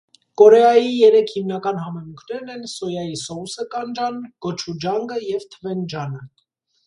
[0.41, 6.25] Կորեայի երեք հիմնական համեմունքներն են սոյայի սոուսը (կանջան), գոչուջանգը և թվենջանը։